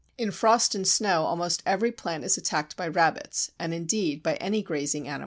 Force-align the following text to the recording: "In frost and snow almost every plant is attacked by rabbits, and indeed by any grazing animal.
"In 0.17 0.31
frost 0.31 0.73
and 0.73 0.87
snow 0.87 1.25
almost 1.25 1.61
every 1.63 1.91
plant 1.91 2.23
is 2.23 2.35
attacked 2.35 2.75
by 2.75 2.87
rabbits, 2.87 3.51
and 3.59 3.71
indeed 3.71 4.23
by 4.23 4.33
any 4.37 4.63
grazing 4.63 5.07
animal. 5.07 5.19